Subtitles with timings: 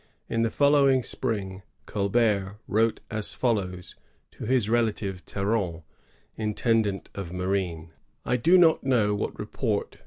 [0.27, 3.95] In the following spring Colbert wrote as follows
[4.31, 5.83] to his relative Terron,
[6.35, 7.91] intendant of marine:
[8.25, 9.99] —"'I do not know what report M.